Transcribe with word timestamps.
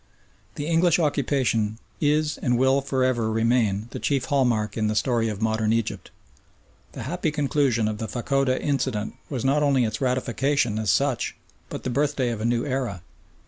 The 0.55 0.65
English 0.65 0.97
occupation 0.97 1.77
is 1.99 2.39
and 2.39 2.57
will 2.57 2.81
for 2.81 3.03
ever 3.03 3.29
remain 3.29 3.87
the 3.91 3.99
chief 3.99 4.31
landmark 4.31 4.75
in 4.75 4.87
the 4.87 4.95
story 4.95 5.29
of 5.29 5.43
modern 5.43 5.71
Egypt. 5.71 6.09
The 6.93 7.03
happy 7.03 7.29
conclusion 7.29 7.87
of 7.87 7.99
the 7.99 8.07
Fachoda 8.07 8.59
incident 8.59 9.13
was 9.29 9.45
not 9.45 9.61
only 9.61 9.85
its 9.85 10.01
ratification 10.01 10.79
as 10.79 10.89
such 10.89 11.35
but 11.69 11.83
the 11.83 11.91
birthday 11.91 12.31
of 12.31 12.41
a 12.41 12.45
new 12.45 12.65
era. 12.65 13.03